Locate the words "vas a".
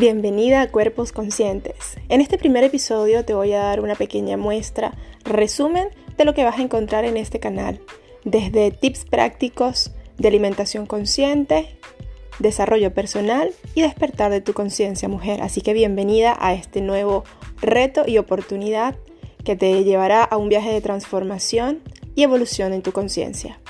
6.42-6.62